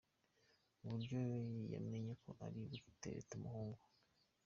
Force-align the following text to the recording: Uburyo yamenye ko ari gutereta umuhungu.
Uburyo 0.83 1.19
yamenye 1.73 2.13
ko 2.23 2.29
ari 2.45 2.61
gutereta 2.85 3.31
umuhungu. 3.39 3.81